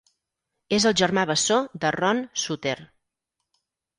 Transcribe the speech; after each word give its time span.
És 0.77 0.87
el 0.89 0.95
germà 1.01 1.25
bessó 1.31 1.59
de 1.83 1.93
Ron 1.97 2.23
Sutter. 2.45 2.75